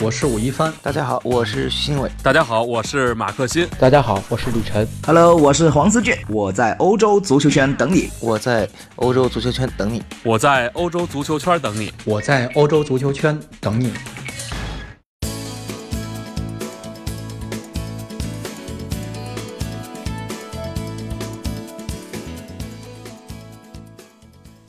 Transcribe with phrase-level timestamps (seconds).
[0.00, 0.72] 我是武一帆。
[0.80, 2.08] 大家好，我是徐新伟。
[2.22, 3.66] 大家好，我是马克欣。
[3.80, 4.86] 大家好，我是李晨。
[5.04, 6.14] Hello，我是黄思俊。
[6.28, 8.08] 我在欧洲足球圈等你。
[8.20, 10.00] 我在欧洲足球圈等你。
[10.22, 11.92] 我在欧洲足球圈等你。
[12.04, 13.92] 我在欧洲足球圈等你。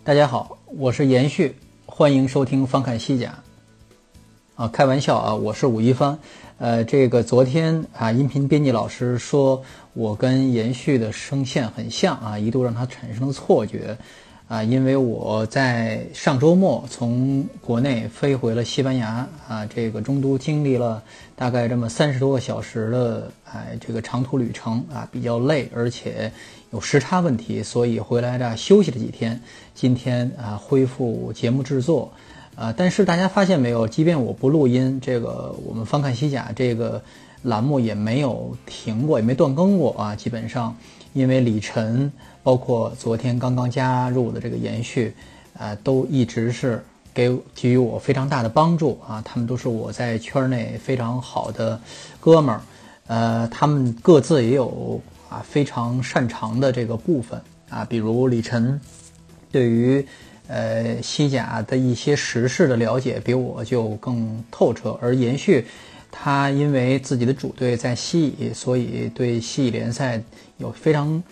[0.04, 1.56] 大家好，我是延续，
[1.86, 3.32] 欢迎收听翻看西甲。
[4.60, 6.20] 啊，开玩笑啊，我是武一帆。
[6.58, 9.64] 呃，这个昨天啊，音频编辑老师说
[9.94, 13.98] 我跟延续的声线很像啊，一度让他产生了错觉。
[14.50, 21.02] 啊，因为我在上周末从国内飞回了西班牙啊，这个中途经历了
[21.38, 26.30] 大概这么三十多个小时的哎这个长途旅程啊，比较累，而且
[26.72, 29.42] 有时差问题，所以回来这休息了几天。
[29.74, 32.12] 今天啊，恢复节目制作
[32.60, 37.02] 啊，但是大家发现没有，即便我不录音，这个我们翻看西甲这个
[37.44, 40.76] 栏目也没有停过，也没断更过啊，基本上
[41.14, 42.12] 因为李晨。
[42.42, 45.14] 包括昨天刚刚加入的这个延续，
[45.58, 49.22] 啊，都一直是给给予我非常大的帮助啊。
[49.24, 51.80] 他们都是我在圈内非常好的
[52.22, 52.62] 哥们儿，
[53.08, 55.00] 呃，他们各自也有
[55.30, 57.86] 啊非常擅长的这个部分啊。
[57.86, 58.80] 比如李晨，
[59.52, 60.08] 对于
[60.50, 65.66] 呃西甲的一些时事的了解比我就更透彻，而延续
[66.12, 70.22] 他因为自己的主队在西乙，所以对西乙联赛
[70.58, 71.24] 有非常。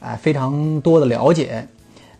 [0.00, 1.66] 啊，非常多的了解，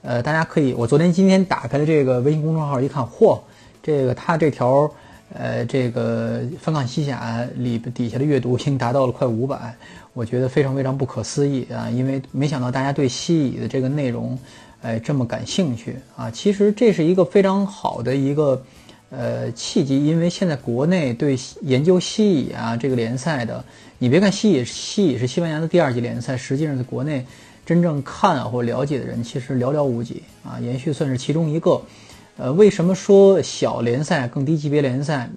[0.03, 3.39] 呃，大家可以，我昨天、今天打开了这个微信公众号，一看，嚯，
[3.81, 4.91] 这个他这条，
[5.33, 9.73] 呃，这个翻看西甲里底下的阅读已经达到了快五百，
[10.13, 14.37] 我觉得非常非常不可思议啊，因为没想到大家对西乙的这个内容，
[14.83, 16.31] 哎，这么感兴趣啊。
[16.31, 18.63] 其实这是一个非常好的一个
[19.11, 23.65] 呃契机，因为现在国内对研究西乙啊这个联赛的，
[23.99, 27.27] 你别看西乙，西乙是西班牙的第二级联赛，实际上在国内。
[27.67, 31.83] 真正看或了解的人其实寥寥无几啊，延续算是其中一个。
[32.39, 35.29] 呃，为什么说小联赛、更低级别联赛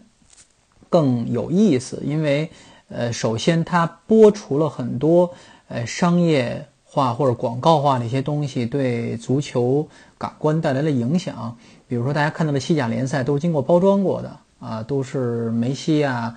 [0.88, 2.02] 更有意思？
[2.06, 2.50] 因为
[2.88, 5.34] 呃，首先它剥除了很多
[5.68, 9.88] 呃商业化或者广告化的一些东西对足球
[10.18, 11.56] 感官带来的影响。
[11.88, 16.36] 比如说，大家看到的西甲联赛都是经过包装过的啊，都是梅西啊。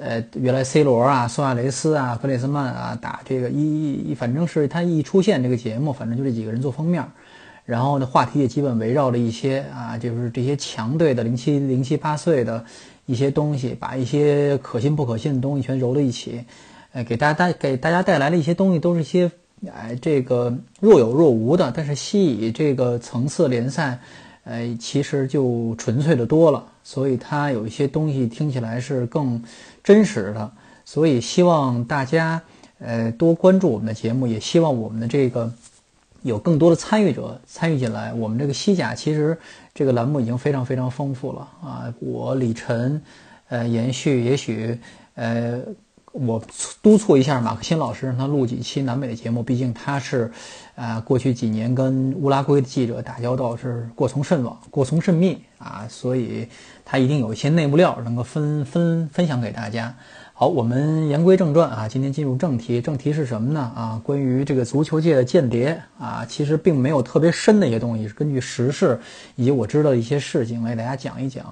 [0.00, 7.02] 呃，原来 C 罗啊、苏亚雷斯啊、格列斯曼啊打这个一一，反正是他一出现这个节目，反正就这几个人做封面，
[7.64, 12.62] 然后呢，话题也基本围绕着一些啊，就是这些强队的零七零七八岁的
[13.06, 16.44] 一些东西，把一些可信不可信的东西全揉在一起，
[16.92, 19.30] 呃，给大家带给大家带来的一些东西都是一些
[19.70, 23.98] 哎这个若有若无的，但是西乙这个层次联赛。
[24.44, 29.40] 呃，其实就纯粹的多了，所以它有一些东西听起来是更
[29.84, 30.50] 真实的，
[30.84, 32.42] 所以希望大家
[32.80, 35.48] 呃多关注我们的节目，也希望我们的这个
[36.22, 38.12] 有更多的参与者参与进来。
[38.14, 39.38] 我们这个西甲其实
[39.72, 43.00] 这个栏目已经非常非常丰富了啊，我李晨，
[43.48, 44.76] 呃，延续也许
[45.14, 45.62] 呃。
[46.12, 46.42] 我
[46.82, 49.42] 督促一下马克辛老师，让他录几期南美的节目。
[49.42, 50.30] 毕竟他是，
[50.74, 56.46] 啊，过去几年跟乌拉圭的记者打交道是过从甚往、过从甚密啊，所以
[56.84, 59.94] 他一定有一些内幕料能够分分分享给大家。
[60.42, 62.80] 好，我们言归正传啊，今天进入正题。
[62.80, 63.60] 正题是什么呢？
[63.76, 68.98] 啊，关于这个足球界的间谍啊，其实并没有特别深的一些东西，是根据时事
[69.36, 71.44] 以及我知道的一些事情来给大家讲一讲。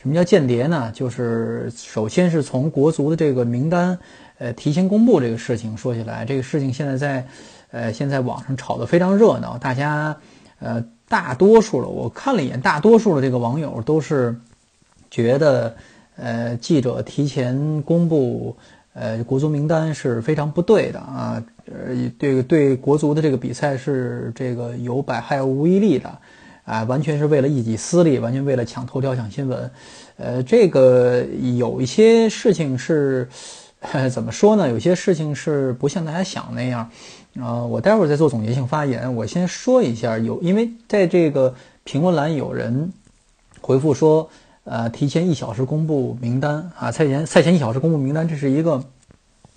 [0.00, 0.92] 什么叫间谍呢？
[0.94, 3.98] 就是首先是从国足的这个名单，
[4.38, 7.26] 呃，提前公布这个事情说起来，这个事情现在在，
[7.72, 10.16] 呃，现在网上炒得非常热闹，大家，
[10.60, 14.38] 呃，大多数了，我看了一眼，大多数的这个网友都是
[15.10, 15.74] 觉得，
[16.16, 18.56] 呃，记者提前公布，
[18.94, 26.18] 呃，国足名单是非常不对的啊，呃，对对国足的这个比赛是这个有百害无一利的。
[26.66, 29.70] 啊，完全是为了一己私利，完全为了抢头条、抢新闻。
[30.16, 31.24] 呃，这个
[31.56, 33.28] 有一些事情是，
[34.12, 34.68] 怎么说呢？
[34.68, 36.90] 有些事情是不像大家想那样。
[37.40, 39.14] 啊，我待会儿再做总结性发言。
[39.14, 41.54] 我先说一下，有因为在这个
[41.84, 42.92] 评论栏有人
[43.60, 44.28] 回复说，
[44.66, 48.84] 呃，提前一小时公布名单啊，赛前赛前一小时公布名单，这是一个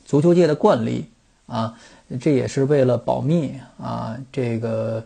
[0.05, 1.05] 足球界的惯例
[1.45, 1.75] 啊，
[2.21, 5.03] 这也是为了保密啊，这个。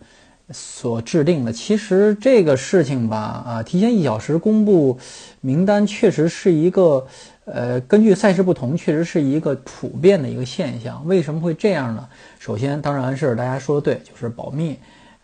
[0.52, 5.00] 所制定的，其实这个事情吧，啊，提前一小时公布
[5.40, 7.08] 名单，确实是一个，
[7.46, 11.02] 呃，根据赛事不同，确实是一个普遍的一个现象。
[11.08, 12.08] 为什么会这样呢？
[12.40, 14.78] 首先，当然是大家说的对，就是保密。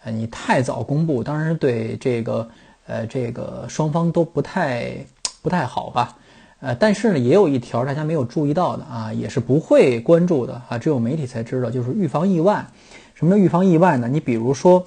[0.06, 2.50] 呃，你太早公布，当然是对这个，
[2.90, 5.06] 呃，这个双方都不太
[5.44, 6.18] 不太好吧。
[6.60, 12.66] 呃，但是呢，也有一条大家没有注意到的啊，也是不会关注的啊，只有媒体才知道，就是预防意外。
[13.14, 14.08] 什么叫预防意外呢？
[14.10, 14.84] 你比如说，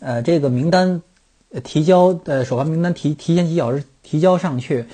[0.00, 1.00] 呃，这个名单
[1.62, 4.84] 提交的首发名单提提前几小时提交上去，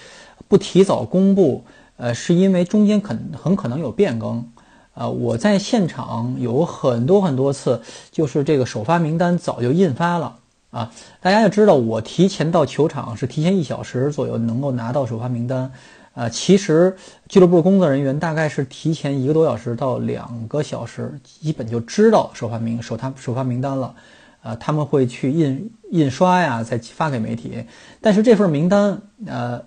[0.47, 1.65] 不提早公布，
[1.97, 4.47] 呃，是因为中间可很可能有变更。
[4.95, 10.39] 啊，我在现场有很多很多次，就是这个首发名单早就印发了
[10.77, 10.93] 啊。
[11.21, 15.71] 大家要知道，我提前到球场是提前一小时左右能够拿到首发名单，
[16.15, 16.95] 啊，其实
[17.29, 23.95] 俱乐部工作人员大概是提前一个多小时到两个小时，基本就知道首发名首他首发名单了，
[24.43, 27.65] 啊，他们会去印印刷呀，再发给媒体。
[28.01, 29.63] 但是这份名单，呃。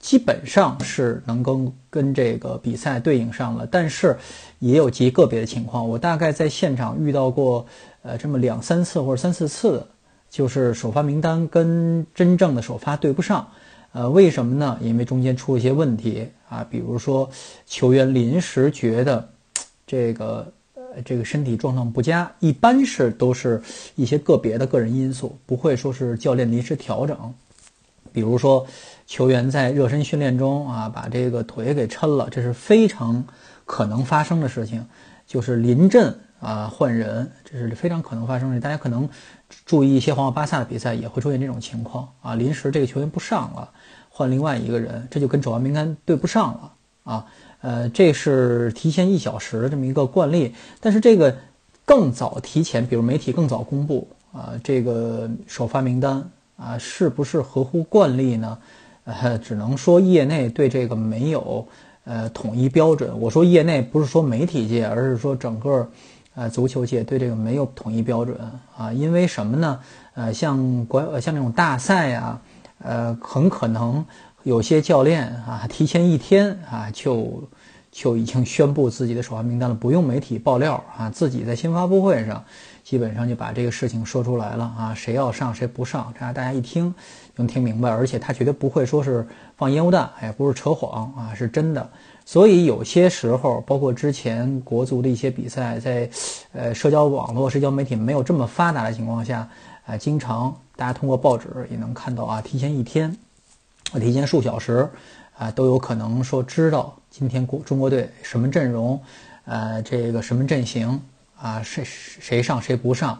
[0.00, 4.16] 基本上是能够跟这个比赛对应上了，但是
[4.60, 5.88] 也有极个别的情况。
[5.88, 7.66] 我大概在现场遇到过，
[8.02, 9.84] 呃，这么两三次或者三四次，
[10.30, 13.48] 就是首发名单跟真正的首发对不上。
[13.92, 14.78] 呃，为什么呢？
[14.82, 17.28] 因为中间出了一些问题啊，比如说
[17.66, 19.28] 球员临时觉得
[19.86, 23.60] 这个呃这个身体状况不佳，一般是都是
[23.96, 27.16] 一些个别的个人因素，不会说是教练临时调整。
[28.12, 28.66] 比如说，
[29.06, 33.24] 球员在热身训练中啊，把这个腿给抻了，这是非常
[33.64, 34.84] 可能发生的事情。
[35.26, 38.60] 就是临阵啊换人，这是非常可能发生的。
[38.60, 39.08] 大家可能
[39.64, 42.34] 注意一些皇马、巴萨的比赛，也会出现这种情况啊。
[42.34, 43.70] 临时这个球员不上了，
[44.08, 46.72] 换另外一个人，这就跟首发名单对不上了
[47.04, 47.26] 啊。
[47.60, 50.54] 呃，这是提前一小时的这么一个惯例。
[50.80, 51.36] 但是这个
[51.84, 56.28] 更早提前，比如媒体更早公布啊，这个首发名单。
[56.58, 58.58] 啊，是不是合乎惯例呢？
[59.04, 61.64] 呃，只能说业内对这个没有
[62.02, 63.16] 呃统一标准。
[63.20, 65.88] 我说业内不是说媒体界，而是说整个
[66.38, 68.38] 呃足球界对这个没有统一标准
[68.76, 68.92] 啊。
[68.92, 69.80] 因为什么呢？
[70.14, 72.40] 呃，像国像这种大赛呀，
[72.78, 74.04] 呃，很可能
[74.44, 77.42] 有些教练啊，提前一天啊就
[77.90, 82.44] 就已经宣布自己的首发名单了，不用媒体爆料啊，自己在新发布会上。
[82.84, 86.94] 基本上就把这个事情说出来了啊，谁要上谁不上，这样大家一听
[87.36, 87.90] 能听明白。
[87.90, 89.26] 而且他绝对不会说是
[89.58, 91.90] 放烟雾弹，也不是扯谎啊，是真的。
[92.28, 96.10] 所以有些时候，包括之前国足的一些比赛，在
[96.52, 99.48] 呃社交网络、社交媒体没有这么发达的情况下，
[99.86, 103.16] 啊，经常大家通过报纸也能看到啊，提前一天，
[103.94, 104.86] 提前数小时，
[105.38, 109.00] 啊，都有可能说知道今天国中国队什么阵容，
[109.46, 111.00] 呃，这个什么阵型。
[111.40, 113.16] 啊，谁谁上谁不上，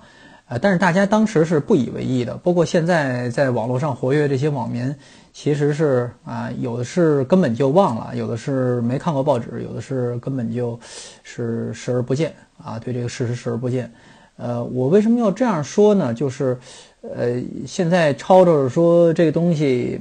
[0.48, 2.34] 呃，但是大家当时是不以为意的。
[2.34, 4.92] 包括现在在网络上活跃这些网民，
[5.40, 10.76] 其实是啊，有的是根本就忘了，有的是没看过报纸，有的是根本就
[11.22, 13.88] 是视而不见啊，对这个事实视而不见。
[14.36, 16.12] 呃，我为什么要这样说呢？
[16.12, 16.58] 就是，
[17.02, 20.00] 呃，现在吵吵着说这个东西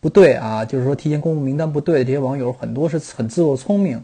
[0.00, 4.02] 不对啊，就是说提前公布名单不对的这些网友，很多是很自作聪明。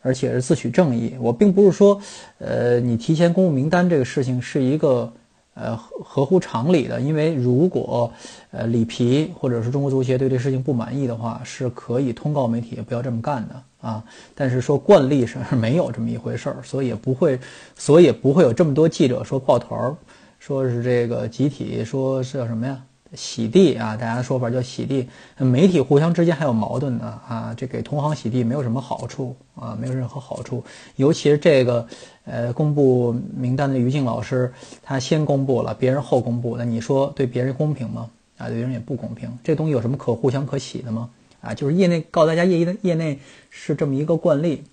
[0.00, 2.00] 而且是自诩正义，我并不是说，
[2.38, 5.12] 呃，你提前公布名单这个事情是一个，
[5.56, 7.00] 呃，合合乎常理的。
[7.00, 8.12] 因为如果，
[8.52, 14.04] 呃，里皮或者是中国足协对这事情不满意的话，是可以通告媒体不要这么干的啊。
[14.34, 17.40] 但是说惯例是没有这么一回事儿，所以也不会，
[17.74, 19.96] 所以也不会有这么多记者说抱团儿，
[20.38, 22.80] 说是这个集体说是叫什么呀？
[23.14, 25.08] 洗地啊，大家的说法叫洗地。
[25.38, 30.64] 媒体互相之间还有矛盾呢啊，这给同行洗地没有什么好处啊，没有任何好处。
[30.96, 31.86] 尤其是这个，
[32.24, 38.10] 呃，公布名单的于静老师，他先公布了，别人后公布，那你说对别人公平吗？
[38.38, 39.38] 啊，对别人也不公平。
[39.44, 41.10] 这东西有什么可互相可洗的吗？
[41.40, 43.20] 啊，就是业内告诉大家，业内业内
[43.50, 44.64] 是这么一个惯例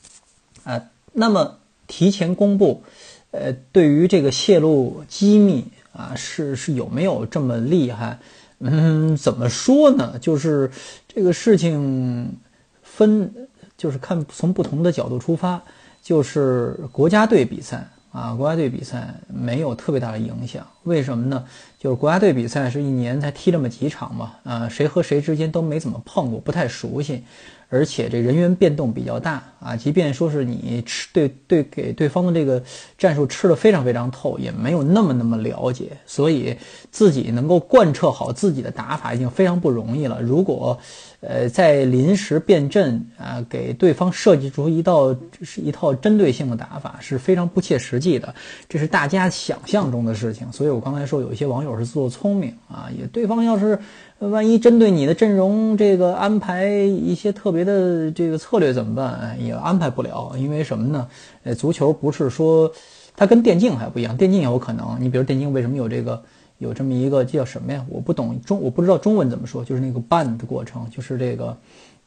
[0.63, 0.84] 啊。
[1.13, 2.84] 那么提前公布，
[3.32, 5.66] 呃，对于这个泄露机密。
[5.94, 8.20] 啊，是是有没有这么厉害？
[8.60, 10.18] 嗯，怎么说呢？
[10.20, 10.70] 就是
[11.08, 12.36] 这个事情
[12.82, 13.34] 分，
[13.78, 15.62] 就是看从不同的角度出发。
[16.02, 20.65] 就是国家队比赛啊，国家队比赛没有特别大的影响。
[20.84, 21.43] 为什么呢？
[21.79, 27.24] 就是国家队比赛是一年才踢这么几场嘛，啊，谁和谁之间都没怎么碰过，不太熟悉。
[27.70, 32.62] 而且这人员变动比较大啊，即便说是你吃对对给对方的这个
[33.00, 36.55] 战术吃的非常非常透，也没有那么那么了解，所以
[36.91, 40.22] 自己能够贯彻好自己的打法已经非常不容易了。
[40.22, 40.77] 如果
[41.25, 48.34] 呃在临时变阵啊，给对方设计出一道是一套针对性的打法，是非常不切实际的，
[48.68, 50.51] 这是大家想象中的事情。
[50.51, 53.80] 所以我刚才说有一些网友是自作聪明啊，也对方要是。
[54.20, 59.38] 万一针对你的阵容这个安排一些特别的这个策略怎么办？
[59.38, 61.06] 也安排不了，因为什么呢？
[61.44, 62.72] 呃，足球不是说
[63.18, 64.98] 它跟电竞还不一样，电竞有可能。
[64.98, 66.24] 你比如电竞为什么有这个
[66.63, 67.86] 有这么一个叫什么呀？
[67.89, 71.55] 我不懂中，我不知道中文怎么说，就是那个 ban 的过程，就是这个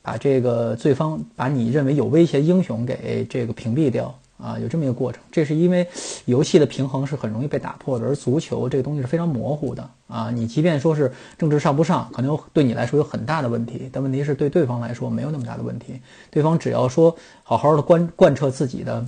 [0.01, 5.21] 把这个对方把你认为有威胁英雄给这个屏蔽掉啊，有这么一个过程。
[5.31, 5.87] 这是因为
[6.25, 10.31] 游戏的平衡是很容易被打破的，而足球这个东西是非常模糊的啊。
[10.31, 16.01] 你即便说是政治上不上，可能对你来说有很大的问题，但问题是对对方来说没有那么大的问题。
[16.31, 19.07] 对方只要说好好的贯贯彻自己的，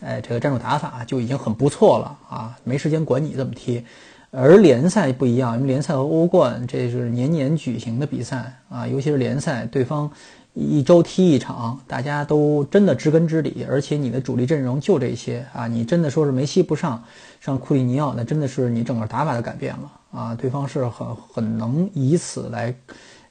[0.00, 3.82] 哎，这个战术打法就已经很不错了啊，没时间管你怎么踢。
[4.30, 10.10] 而联赛不一样，因为联赛和欧冠这是年年举行的比赛啊，尤其是联赛，对方
[10.52, 17.02] 一周踢一场，大家都真的知根知底，而且你的主力阵容就这些啊，你真的说是梅西不上，
[17.40, 22.74] 上库利尼奥，那真的是你整个打法的改变了啊，对方是很很能以此来，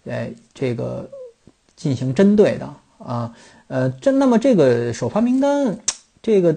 [0.07, 1.07] 哎，这个
[1.75, 3.31] 进行针对的啊，
[3.67, 5.77] 呃，这那么这个首发名单。
[6.21, 6.55] 这个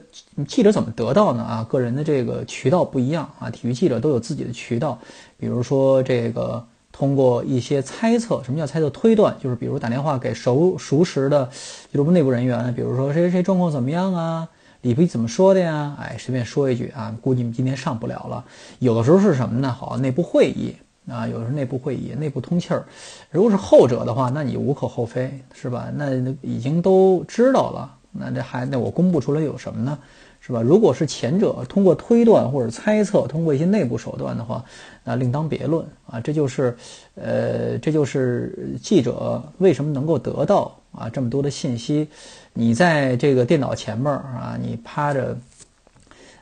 [0.49, 1.43] 记者怎么得到呢？
[1.43, 4.99] 啊，个人的这个渠道不一样啊，体育记者都有自己的渠道，
[5.39, 9.37] 比如说这个通过一些猜测，什么叫猜测推断？
[9.41, 11.49] 就是比如打电话给熟熟识的
[11.93, 14.49] 俱乐部内部人员，比如说谁谁状况怎么样啊？
[14.83, 15.95] 里皮怎么说的呀？
[16.01, 18.45] 哎，随便说一句啊，估计你今天上不了了。
[18.79, 19.71] 有的时候是什么呢？
[19.71, 20.75] 好，内部会议
[21.07, 22.87] 啊，有的是内部会议，内部通气儿。
[23.31, 25.91] 如果是后者的话，那你无可厚非，是吧？
[25.95, 27.97] 那已经都知道了。
[28.13, 29.99] 那这还那我公布出来有什么呢？
[30.43, 30.63] 是吧？
[30.63, 34.65] 如果是前者通过推断或者猜测，通过一些内部手段的话，
[35.05, 36.19] 那另当别论啊。
[36.19, 36.75] 这就是，
[37.15, 42.09] 呃，这就是记者为什么能够得到啊这么多的信息。
[42.55, 45.37] 你在这个电脑前面啊，你趴着，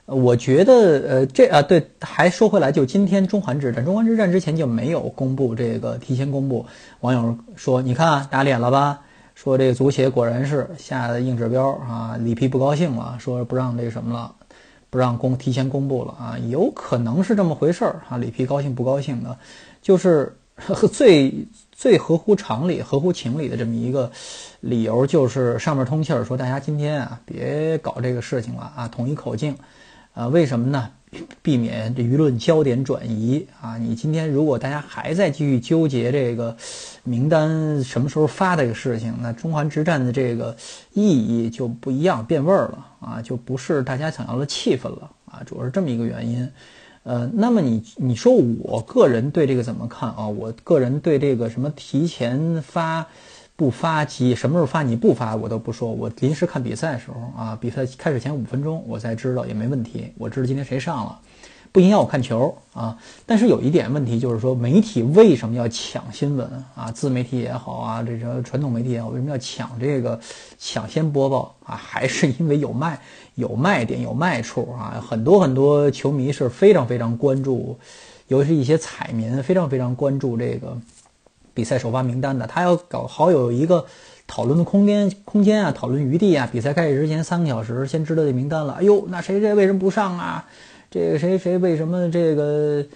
[0.06, 0.74] 我觉得
[1.08, 6.64] 呃这啊对，还说回来，就今天中环之战，中环之战之前就没有公布这个提前公布。
[7.00, 9.00] 网友说，你看打脸了吧？
[9.40, 14.34] 说这个足协果然是下的硬指标啊，里皮不高兴了，说不让这什么了，
[14.90, 19.38] 不让公提前公布了啊，有可能是这么回事儿啊，里皮高兴不高兴的，
[19.80, 20.36] 就是
[20.90, 21.32] 最
[21.70, 24.10] 最合乎常理、合乎情理的这么一个
[24.58, 29.56] 理由，就是上面通气儿说大家今天啊别搞这个事情了啊，统一口径
[30.14, 30.90] 啊，为什么呢？
[31.42, 33.78] 避免这舆论焦点转移啊！
[33.78, 36.56] 你今天如果大家还在继续纠结这个
[37.02, 40.54] 名单什么时候发这个事情，那中环之战的这个
[40.92, 46.48] 意义就不一样，变味儿了啊，就不是大家想要的气氛了啊，主要是这么一个原因。
[47.04, 50.28] 呃，那么你你说我个人对这个怎么看啊？
[50.28, 53.06] 我个人对这个什么提前发。
[53.58, 55.90] 不发急，什么时候发你不发我都不说。
[55.90, 60.12] 我临时看比赛的时候啊，比赛开始前五分钟我才知道也没问题。
[60.16, 61.18] 我知道今天谁上了，
[61.72, 62.96] 不影响我看球啊。
[63.26, 66.88] 但是有一点问题就是说，媒体为什么要抢新闻啊？
[66.92, 70.20] 自媒体也好啊，这个传统媒体也好，为什么要抢这个
[70.56, 71.74] 抢先播报啊？
[71.82, 73.00] 还是因为有卖
[73.34, 75.04] 有卖点有卖处啊？
[75.04, 77.76] 很多很多球迷是非常非常关注，
[78.28, 80.78] 尤其是一些彩民非常非常关注这个。
[81.58, 83.84] 比赛首发名单的，他要搞好有一个
[84.28, 86.48] 讨论的空间空间啊，讨论余地啊。
[86.52, 88.74] 比赛开始之前三个小时，先知道这名单了。
[88.74, 90.46] 哎呦，那谁谁为什么不上啊？
[90.88, 92.86] 这个谁谁为什么这个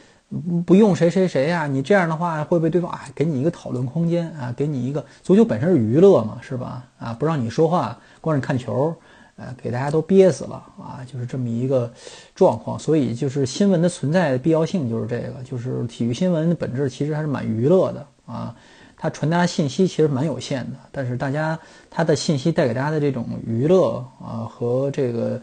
[0.65, 1.67] 不用谁谁谁啊？
[1.67, 4.55] 你这样的话会被对方啊给你一个讨论空间啊？
[4.57, 6.85] 给你一个足球本身是娱乐嘛，是吧？
[7.01, 8.95] 啊，不让你说话，光是看球，
[9.37, 11.93] 呃，给大家都憋死了啊，就是这么一个
[12.35, 12.79] 状况。
[12.79, 18.07] 所以就是新闻的存在的必要性就是这个，就是体育新闻的本质其实还是蛮娱乐的。
[18.25, 18.55] 啊，
[18.97, 21.59] 它传达信息其实蛮有限的，但是大家
[21.91, 25.41] 它的信息带给大家的这种娱乐啊和这个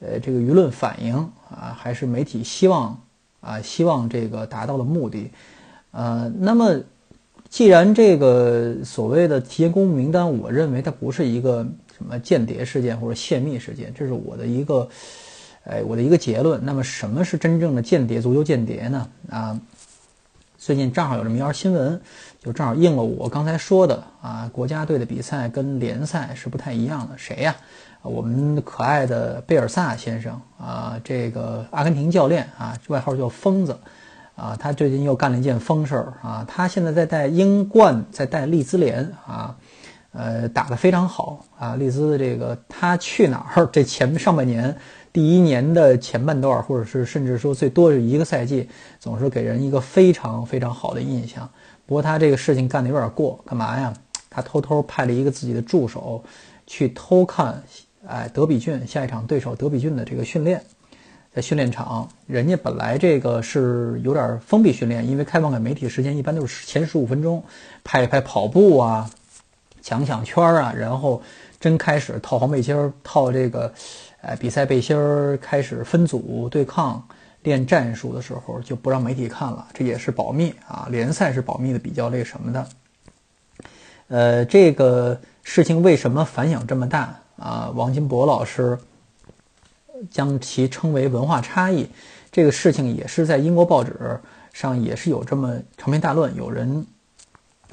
[0.00, 1.16] 呃这个舆论反应
[1.50, 3.00] 啊，还是媒体希望
[3.40, 5.30] 啊希望这个达到的目的。
[5.90, 6.78] 呃，那么
[7.48, 11.66] 既然这个所谓的提前公布名单，我认为它不是一个
[11.98, 14.88] 什么间谍事件或者泄密事件，这是我的一个
[15.64, 16.64] 哎我的一个结论。
[16.64, 19.06] 那么什么是真正的间谍足球间谍呢？
[19.28, 19.60] 啊？
[20.56, 22.00] 最近正好有这么一条新闻，
[22.40, 27.16] 就正好应了我刚才说的啊，国家队的比赛跟联赛是不太一样的。
[27.16, 27.56] 谁呀？
[28.02, 33.78] 我们可爱的贝尔萨先生啊，这个阿根廷教练啊，外号叫疯子
[34.34, 39.56] 啊，他最近又干了一件疯事儿啊，他现在在带英冠，在带利兹联啊，
[40.12, 43.66] 呃，打得非常好啊，利兹的这个他去哪儿？
[43.72, 44.76] 这前上半年。
[45.10, 48.68] 第一年的前半段，或者是甚至说最多是一个赛季，
[49.00, 51.48] 总是给人一个非常非常好的印象。
[51.86, 53.92] 不过他这个事情干得有点过，干嘛呀？
[54.30, 56.22] 他偷偷派了一个自己的助手
[56.66, 57.60] 去偷看，
[58.06, 60.62] 哎，德比郡下一场对手德比郡的这个训练，
[61.34, 67.42] 在训练场，人家本来这个是有点封闭训练，因为开放给媒体时间一般都是前十五分钟，
[67.82, 69.10] 拍一拍跑步啊，
[69.88, 71.22] 抢抢圈啊，然后
[71.58, 73.72] 真开始套黄背心儿套这个。
[74.20, 77.02] 呃，比赛背心儿开始分组对抗、
[77.44, 80.88] 练战术的时候，就不让媒体看了，这也是保密啊。
[80.90, 82.68] 联赛是保密的，比较那什么的。
[84.08, 87.72] 呃，这个事情为什么反响这么大啊？
[87.74, 88.76] 王金博老师
[90.10, 91.88] 将其称为文化差异，
[92.32, 94.20] 这个事情也是在英国报纸
[94.52, 96.84] 上也是有这么长篇大论，有人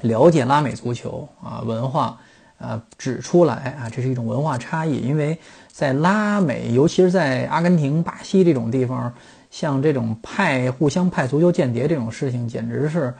[0.02, 2.18] 了解拉美足球啊文化。
[2.58, 5.38] 呃，指出来啊，这是一种文化差异，因为
[5.70, 9.12] 在拉美，尤其是在阿根廷、巴西这种地方，
[9.50, 13.12] 像这种派互相派足球间谍这种事情，简直是，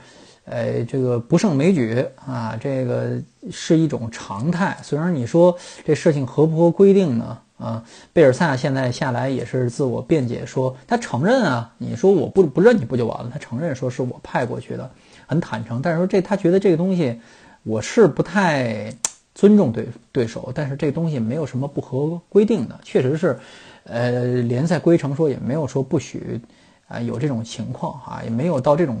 [0.45, 3.11] 呃，这个不胜枚举啊，这个
[3.51, 4.75] 是一种常态。
[4.81, 5.55] 虽然你说
[5.85, 7.37] 这事情合不合规定呢？
[7.59, 13.29] 啊，贝尔萨现在下来也是自我辩解说，他承认啊，你说我不不认你不就完了？
[13.31, 14.91] 他承认说是我派过去的，
[15.27, 15.79] 很坦诚。
[15.79, 17.21] 但是说这他觉得这个东西，
[17.61, 18.91] 我是不太。
[19.39, 23.37] 尊重对对手，但是这东西没有什么不合规定的，确实是，
[23.83, 26.41] 呃，联赛规程说也没有说不许，
[26.87, 28.97] 啊，有这种情况啊，也没有到这种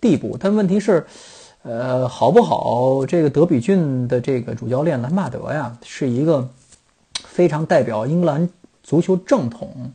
[0.00, 0.36] 地步。
[0.38, 1.04] 但问题是，
[1.64, 3.04] 呃，好不好？
[3.04, 6.48] 这个德比郡的这个主教练兰帕德呀，是一个
[7.24, 8.48] 非常代表英格兰
[8.84, 9.92] 足球正统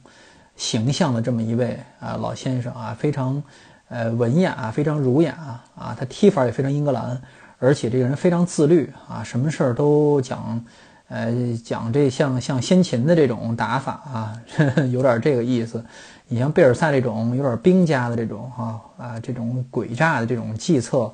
[0.58, 3.42] 形象的这么一位啊老先生啊，非常
[3.90, 7.22] 呃文雅啊，非常儒雅啊，他踢法也非常英格兰。
[7.60, 10.64] 而且这个人非常自律啊，什么事儿都讲，
[11.08, 14.34] 呃，讲这像像先秦的这种打法啊，
[14.94, 15.84] 有点这个意思。
[16.28, 21.12] 你像贝尔萨这种有点兵家的这种哈啊，这种诡诈的这种计策，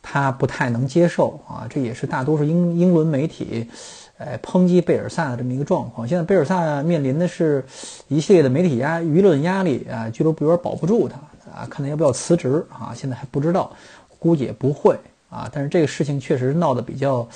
[0.00, 1.66] 他不太能接受啊。
[1.68, 3.68] 这也是大多数英英伦媒体，
[4.16, 6.08] 呃，抨击贝尔萨的这么一个状况。
[6.08, 7.62] 现在贝尔萨面临的是
[8.08, 11.16] 一系列的媒体压舆论压力啊，俱乐部有点保不住他
[11.54, 13.70] 啊，看他要不要辞职啊，现在还不知道，
[14.18, 14.98] 估计也不会。
[15.28, 17.26] 啊，但是这个事情确实闹得比较，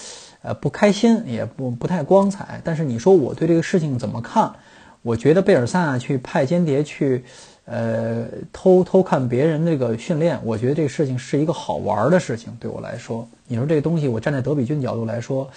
[0.42, 2.60] 呃，不开心，也不不太光彩。
[2.62, 4.52] 但是你说我对这个事情怎么看？
[5.00, 7.24] 我觉得贝尔萨去派间谍去，
[7.64, 12.54] 呃，偷偷看别人那个训练，我觉得这个事情是一个好玩的事情。
[12.60, 15.48] 对我来说，你说这个东西，我站在德比郡角度来说，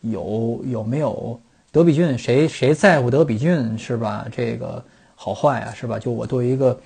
[0.00, 1.40] 有有没有
[1.70, 2.18] 德比郡？
[2.18, 4.26] 谁谁在乎德比郡是吧？
[4.32, 5.96] 这个好坏啊，是吧？
[5.96, 6.76] 就我作为一个。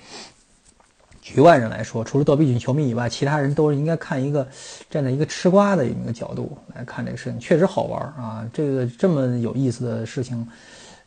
[1.21, 4.47] 局外人来说，除了德比郡球迷以外，其他人都是应该看一个
[4.89, 8.45] 站在一个吃瓜的一个角度来看这个事情，确实好玩啊！
[8.51, 10.47] 这个这么有意思的事情，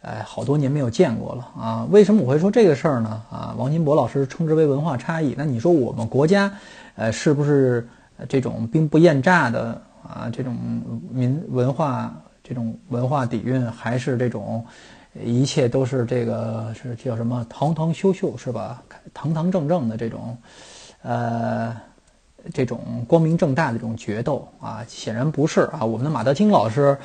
[0.02, 1.86] 哎，好多年没有见过了啊！
[1.90, 3.22] 为什么我会说这个事儿呢？
[3.30, 5.34] 啊，王金博老师称之为文化差异。
[5.36, 6.52] 那你说我们国家，
[6.94, 7.88] 呃，是不是
[8.28, 10.30] 这种兵不厌诈的啊？
[10.32, 10.56] 这种
[11.10, 14.64] 民文化这种文化底蕴，还是这种？
[15.14, 18.82] 一切都是这个是叫什么堂堂秀秀是吧？
[19.12, 20.36] 堂堂正正的这种，
[21.02, 21.76] 呃，
[22.54, 25.84] 这种光明正大的这种决斗啊，显然不是啊。
[25.84, 26.96] 我们的马德清老师，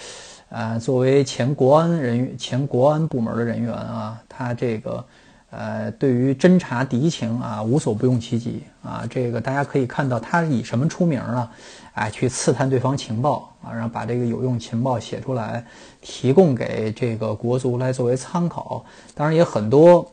[0.50, 5.04] 啊，作为前国安人员、前国安部门的人员啊，他这个。
[5.50, 9.08] 呃，对于侦察敌情啊，无所不用其极啊。
[9.10, 11.50] 这个大家可以看到，他以什么出名呢？
[11.94, 15.66] 哎，去刺探对方情报啊，然后把这个有用情报写出来，
[16.02, 18.84] 提供给这个国足来作为参考。
[19.16, 20.06] 当然，也很多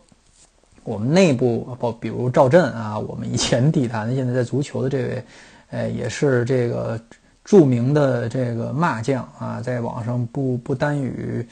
[0.84, 5.24] 我们内部，包比如赵震啊，我们以前体坛现在在足球的这位，
[5.70, 6.98] 呃，也是这个
[7.44, 11.44] 著名的这个骂将啊，在网上不不单与。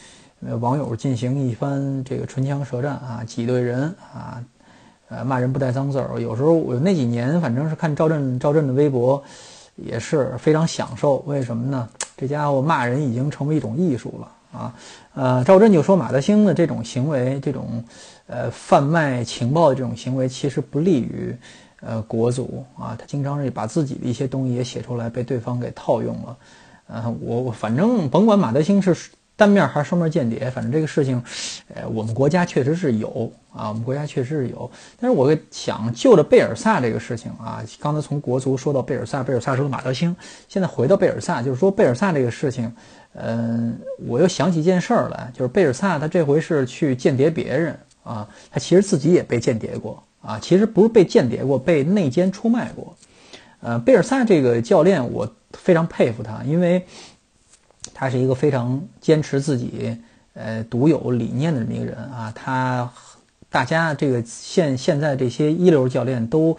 [0.61, 4.43] 网友进行一番这个唇枪舌战啊，挤兑人啊，
[5.09, 6.21] 呃，骂人不带脏字儿。
[6.21, 9.23] 有时候我那几年反正是看赵震，赵震的微博
[9.77, 11.19] 也是非常享受。
[11.27, 11.89] 为什么呢？
[12.17, 14.75] 这家伙骂人已经成为一种艺术了啊。
[15.15, 17.85] 呃，赵震就说马德兴的这种行为，这种
[18.27, 21.37] 呃贩卖情报的这种行为，其实不利于
[21.81, 22.97] 呃国足啊。
[22.99, 26.37] 他经常是把自己的一些东西也写出来，被对方给套用了。
[26.89, 28.97] 呃，我我反正甭管马德兴是。
[29.43, 31.21] 单面还是双面间谍，反正这个事情，
[31.75, 34.71] 呃，我们国家确实是有啊，我们国家确实是有。
[35.01, 40.15] 但是我想就着贝尔萨这个事情啊，刚才从国足说到贝尔萨，贝尔萨说到马德兴，
[40.49, 42.73] 现在回到贝尔萨，就是说贝尔萨这个事情，
[43.15, 43.77] 嗯，
[44.07, 52.95] 我又想起一件事儿来，就是贝尔萨他这回是去间谍别人啊，他其实自己也被间谍过啊，其实不是被间谍过，被内奸出卖过。
[53.61, 56.87] 呃，贝尔萨这个教练我非常佩服他，因为。
[57.93, 59.97] 他是一个非常坚持自己
[60.35, 62.91] 呃独有理念的这么一个人啊，他
[63.51, 66.57] 大家这个现现在这些一流教练都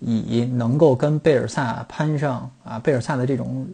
[0.00, 3.66] 以能够跟贝尔萨攀上啊贝尔萨的这种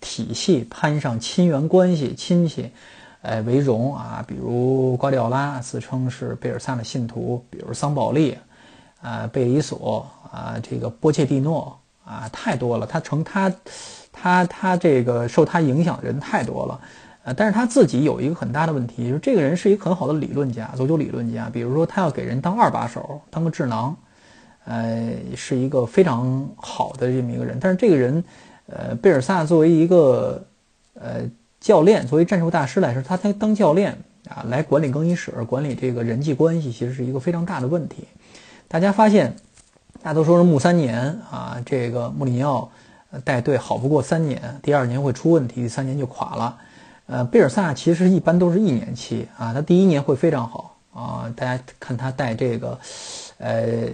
[0.00, 2.70] 体系攀上亲缘关系亲戚，
[3.22, 8.36] 呃为荣啊，比如瓜迪奥拉自称是贝尔萨的信徒，比如桑保利
[9.00, 13.52] 啊贝里索啊这个波切蒂诺啊太多了，他成他。
[14.14, 16.80] 他他这个受他影响的人太多了，
[17.24, 21.50] 呃，但是他自己有一个很大的问题，就是这个人是一个很好的理论家，足球理论家。
[21.52, 23.94] 比如说，他要给人当二把手，当个智囊，
[24.64, 27.58] 呃，是一个非常好的这么一个人。
[27.60, 28.22] 但是这个人，
[28.66, 30.46] 呃，贝尔萨作为一个
[30.94, 31.22] 呃
[31.60, 33.96] 教练，作为战术大师来说，他他当教练
[34.28, 38.06] 啊，来管理更衣室、管理这个人际关系，其实是一个非常大的问题。
[38.68, 39.34] 大家发现，
[40.02, 42.70] 大都说是穆三年啊，这个穆里尼奥
[43.24, 46.58] 带队好不过三年，第二年会出问题，第三年就垮了。
[47.06, 51.32] 呃，贝尔萨其实一般都是一年期啊，他第一年会非常好啊。
[51.36, 52.78] 大家看他带这个，
[53.38, 53.88] 呃，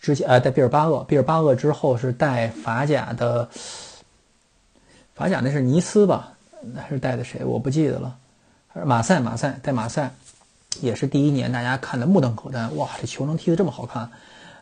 [0.00, 3.48] 之前呃带毕尔巴鄂，毕尔巴鄂之后是带法甲的，
[5.14, 6.32] 法甲那是尼斯吧？
[6.74, 7.44] 那是带的谁？
[7.44, 8.16] 我不记得了。
[8.84, 10.12] 马赛，马赛带马赛，
[10.80, 14.08] 也是第一年大家看的目瞪口呆，哇，这球能踢得这么好看，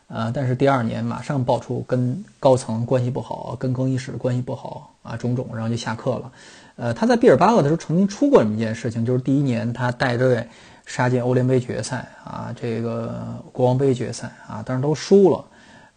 [0.09, 6.31] 呃，但是第二年马上爆出跟高层关系不好，跟更衣室关系不好啊，种种，然后就下课了。
[6.77, 10.47] 呃，他在毕尔巴鄂的时候曾经出过这么一件事情，就是第一年他带队
[10.85, 15.45] 杀进欧联杯决赛啊，这个国王杯决赛啊，但是都输了，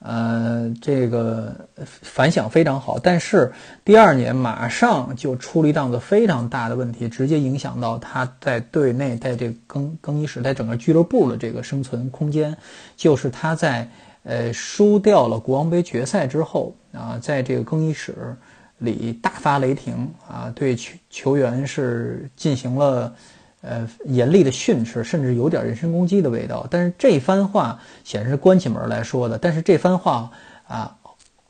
[0.02, 3.52] 呃，这个反响非常好，但是
[3.84, 12.56] 第二年马上就出了一档子非常大的问题，直接影响到他在队内在这更更衣室在整个俱乐部的这个生存空间，
[12.96, 13.88] 就是他在
[14.24, 18.36] 呃输掉了国王杯决赛之后啊，在这个更衣室。
[18.78, 23.14] 里大发雷霆啊，对球球员是进行了
[23.62, 26.66] 呃严厉的训斥，甚至有点人身攻击的味道。
[26.70, 30.30] 但是这番话显然是关起门来说的，但是这番话
[30.68, 30.94] 啊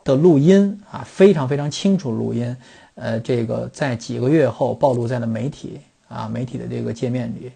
[0.05, 2.57] 的录音啊非常非常清楚录音，
[2.94, 7.51] 呃，这个在几个月后暴露在了媒体啊媒体的这个界面里，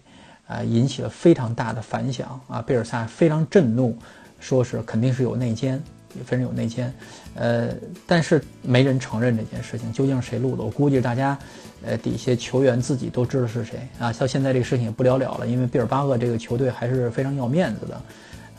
[0.47, 3.97] 啊引起了非常大的反响啊，贝尔萨非常震怒，
[4.39, 5.81] 说是肯定是有内奸。
[6.17, 6.91] 也分有内奸，
[7.35, 7.69] 呃，
[8.05, 10.63] 但是没人承认这件事情究竟谁录的。
[10.63, 11.37] 我估计大家，
[11.85, 14.11] 呃，底下球员自己都知道是谁啊。
[14.13, 18.01] 到现在这个事情也不了了了，因为毕尔巴鄂这个球队还是非常要面子的，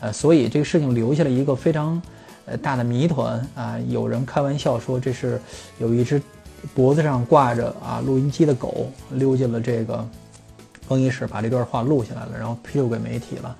[0.01, 2.01] 呃，所以这个事情留下了一个非常
[2.45, 3.77] 呃大的谜团啊。
[3.89, 5.39] 有人开玩笑说这是
[5.79, 6.21] 有一只
[6.73, 10.07] 脖子上挂着啊录音机的狗溜进了这个
[10.87, 13.57] 更衣室，把这段话录下来了，然后披露给媒体了。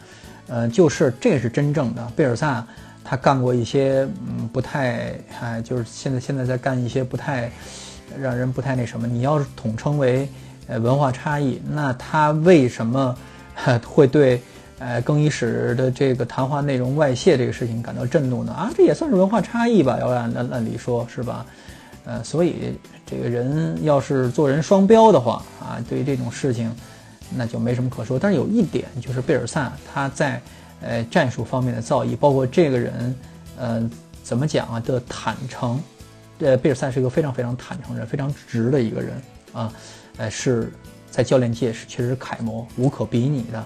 [0.47, 2.65] 呃，就是这是真正的贝尔萨。
[3.10, 7.52] 他干过一些嗯不太哎，就是现在现在在干一些不太
[8.15, 9.08] 让人不太那什么。
[9.08, 10.30] 你要是统称为
[10.67, 13.17] 呃文化差异，那他为什么
[13.84, 14.39] 会对
[14.78, 18.54] 呃更衣室的这个谈话内容外泄这个事情感到震怒呢？
[18.54, 19.98] 啊，这也算是文化差异吧？
[20.00, 21.43] 要按按按理说是吧？
[22.06, 26.72] 呃，所以这个人要是做人双标的话啊，对于这种事情
[27.36, 28.19] 那就没什么可说。
[28.19, 30.39] 但是有一点就是贝尔萨他在。
[30.82, 33.15] 呃，战术方面的造诣，包括这个人，
[33.58, 33.89] 呃，
[34.24, 34.80] 怎么讲啊？
[34.80, 35.82] 的坦诚，
[36.39, 39.22] 呃，贝尔萨是一个非常非常坦诚人，非常直的一个人
[39.54, 39.74] 啊，
[40.18, 40.72] 呃，是
[41.10, 43.60] 在教练界是确实楷模，无可比拟的，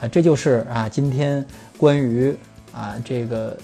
[0.00, 1.44] 啊，这就是啊，今天
[1.76, 2.34] 关于
[2.72, 3.56] 啊这个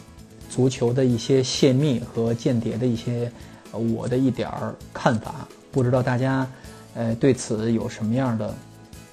[0.51, 3.31] 足球的一些泄密和间谍的一些
[3.73, 6.47] 我的一点儿看法，不知道大家
[6.95, 8.55] 呃对此有什么样的？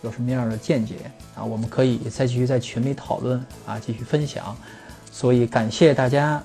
[0.02, 0.98] 有什么样的见解
[1.36, 1.44] 啊？
[1.44, 4.56] 我们可以再继续在群里讨论啊，继续分享。
[5.12, 6.42] 所以感谢大家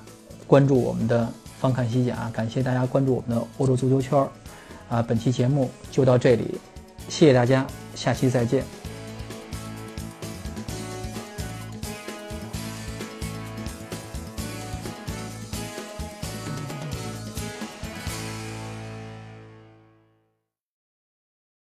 [0.46, 4.28] 关注我们的方看西甲，感谢大家关注我们的欧洲足球圈儿
[4.88, 5.02] 啊。
[5.02, 6.60] 本期节目就到这里，
[7.08, 8.79] 谢谢大家，下期再见。